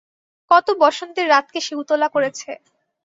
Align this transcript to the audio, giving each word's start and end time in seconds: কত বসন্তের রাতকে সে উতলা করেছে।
কত 0.51 0.67
বসন্তের 0.81 1.27
রাতকে 1.29 1.59
সে 1.65 1.73
উতলা 1.81 2.07
করেছে। 2.15 2.49